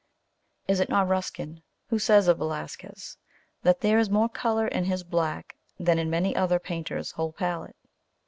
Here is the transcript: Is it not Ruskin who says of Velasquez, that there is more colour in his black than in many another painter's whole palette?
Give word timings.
Is 0.67 0.79
it 0.79 0.89
not 0.89 1.07
Ruskin 1.07 1.61
who 1.89 1.99
says 1.99 2.27
of 2.27 2.39
Velasquez, 2.39 3.17
that 3.61 3.81
there 3.81 3.99
is 3.99 4.09
more 4.09 4.27
colour 4.29 4.67
in 4.67 4.85
his 4.85 5.03
black 5.03 5.55
than 5.79 5.99
in 5.99 6.09
many 6.09 6.33
another 6.33 6.57
painter's 6.57 7.11
whole 7.11 7.33
palette? 7.33 7.75